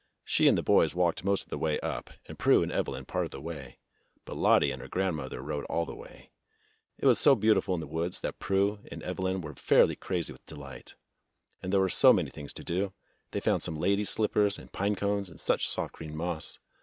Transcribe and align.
She 0.23 0.47
and 0.47 0.57
the 0.57 0.63
boys 0.63 0.95
walked 0.95 1.23
most 1.23 1.43
of 1.43 1.49
the 1.49 1.59
way 1.59 1.79
up, 1.81 2.09
and 2.25 2.39
Prue 2.39 2.63
and 2.63 2.71
Evelyn 2.71 3.05
part 3.05 3.25
of 3.25 3.29
the 3.29 3.39
way. 3.39 3.77
But 4.25 4.35
Lottie 4.35 4.71
and 4.71 4.81
her 4.81 4.87
grandmother 4.87 5.43
rode 5.43 5.63
all 5.65 5.85
the 5.85 5.93
way. 5.93 6.31
It 6.97 7.05
was 7.05 7.19
so 7.19 7.35
beautiful 7.35 7.75
in 7.75 7.81
the 7.81 7.85
woods 7.85 8.21
that 8.21 8.39
Prue 8.39 8.67
and 8.67 8.71
Eve 8.71 8.71
A 8.71 8.77
SAFE 8.77 8.81
AND 8.81 9.01
SANE 9.01 9.01
FOURTH 9.03 9.09
OF 9.11 9.15
JULY 9.15 9.27
63 9.27 9.37
^jm 9.37 9.41
were 9.43 9.53
fairly 9.85 9.95
crazy 9.95 10.33
with 10.33 10.45
delight. 10.47 10.95
And 11.61 11.71
there 11.71 11.79
were 11.79 11.89
so 11.89 12.13
many 12.13 12.29
things 12.31 12.53
to 12.55 12.63
do. 12.63 12.93
They 13.29 13.39
found 13.41 13.61
some 13.61 13.79
ladies' 13.79 14.09
slippers 14.09 14.57
and 14.57 14.71
pine 14.73 14.95
cones 14.95 15.29
and 15.29 15.39
such 15.39 15.69
soft 15.69 15.93
green 15.93 16.15
moss. 16.17 16.57